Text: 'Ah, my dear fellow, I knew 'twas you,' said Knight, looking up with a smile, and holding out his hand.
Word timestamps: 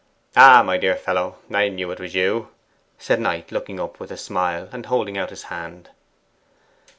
'Ah, 0.35 0.63
my 0.65 0.79
dear 0.79 0.95
fellow, 0.95 1.35
I 1.53 1.69
knew 1.69 1.93
'twas 1.93 2.15
you,' 2.15 2.47
said 2.97 3.19
Knight, 3.19 3.51
looking 3.51 3.79
up 3.79 3.99
with 3.99 4.09
a 4.09 4.17
smile, 4.17 4.67
and 4.71 4.87
holding 4.87 5.15
out 5.15 5.29
his 5.29 5.43
hand. 5.43 5.91